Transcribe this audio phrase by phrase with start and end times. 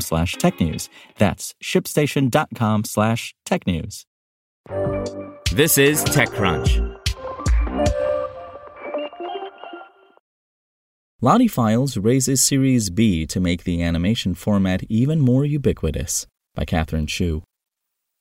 [0.00, 0.88] slash technews.
[1.18, 4.04] That's shipstation.com slash technews.
[5.52, 6.94] This is TechCrunch.
[11.20, 17.06] Lottie Files raises Series B to make the animation format even more ubiquitous by Catherine
[17.06, 17.42] Shu.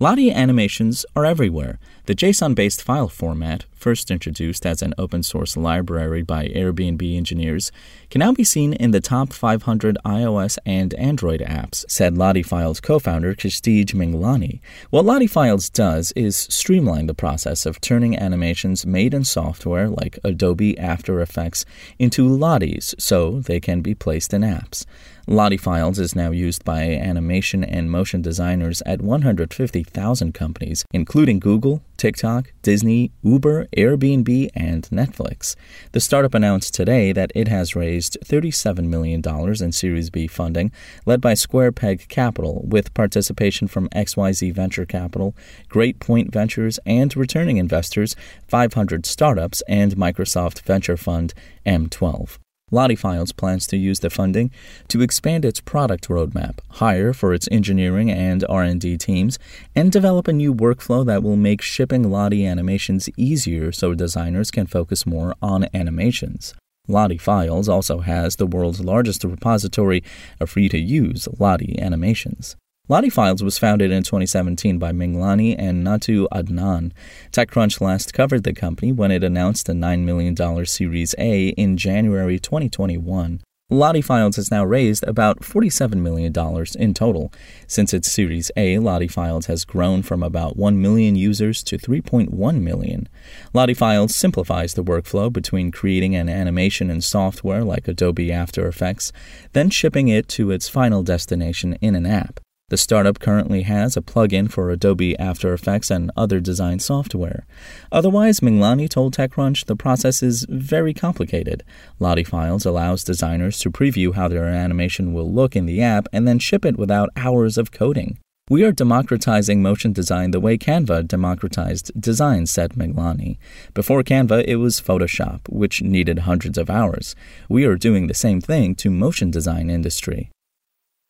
[0.00, 1.78] Lottie animations are everywhere.
[2.06, 7.70] The JSON based file format, first introduced as an open source library by Airbnb engineers,
[8.10, 12.80] can now be seen in the top 500 iOS and Android apps, said Lottie Files
[12.80, 14.60] co founder Kshitij Minglani.
[14.90, 20.18] What Lottie Files does is streamline the process of turning animations made in software like
[20.24, 21.64] Adobe After Effects
[21.98, 24.84] into Lotties so they can be placed in apps.
[25.26, 31.82] Lottie Files is now used by animation and motion designers at 150,000 companies, including Google,
[31.98, 35.56] TikTok, Disney, Uber, Airbnb, and Netflix.
[35.92, 39.22] The startup announced today that it has raised $37 million
[39.62, 40.72] in Series B funding,
[41.04, 45.36] led by Square Peg Capital, with participation from XYZ Venture Capital,
[45.68, 51.34] Great Point Ventures, and returning investors 500 startups and Microsoft venture fund
[51.66, 52.38] M12.
[52.70, 54.50] Lottie Files plans to use the funding
[54.88, 59.38] to expand its product roadmap, hire for its engineering and R&D teams,
[59.74, 64.66] and develop a new workflow that will make shipping Lottie animations easier so designers can
[64.66, 66.54] focus more on animations.
[66.86, 70.02] Lottie Files also has the world's largest repository
[70.40, 72.56] of free-to-use Lottie animations.
[72.90, 76.92] Lottie Files was founded in 2017 by Minglani and Nattu Adnan.
[77.32, 82.38] TechCrunch last covered the company when it announced a $9 million Series A in January
[82.38, 83.42] 2021.
[83.68, 86.32] Lottie Files has now raised about $47 million
[86.78, 87.30] in total.
[87.66, 92.62] Since its Series A, Lottie Files has grown from about 1 million users to 3.1
[92.62, 93.06] million.
[93.52, 99.12] Lottie Files simplifies the workflow between creating an animation in software like Adobe After Effects,
[99.52, 102.40] then shipping it to its final destination in an app.
[102.70, 107.46] The startup currently has a plugin for Adobe After Effects and other design software.
[107.90, 111.64] Otherwise, Minglani told TechCrunch the process is very complicated.
[111.98, 116.28] Lottie Files allows designers to preview how their animation will look in the app and
[116.28, 118.18] then ship it without hours of coding.
[118.50, 123.38] We are democratizing motion design the way Canva democratized design, said Minglani.
[123.72, 127.14] Before Canva, it was Photoshop, which needed hundreds of hours.
[127.48, 130.30] We are doing the same thing to motion design industry.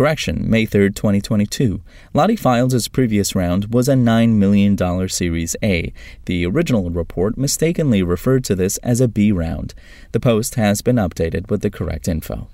[0.00, 1.82] Correction, May 3, 2022.
[2.14, 5.92] Lottie Files' previous round was a $9 million Series A.
[6.26, 9.74] The original report mistakenly referred to this as a B round.
[10.12, 12.48] The post has been updated with the correct info.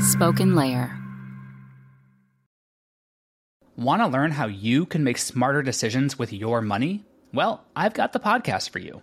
[0.00, 0.98] Spoken Layer.
[3.76, 7.04] Want to learn how you can make smarter decisions with your money?
[7.34, 9.02] Well, I've got the podcast for you.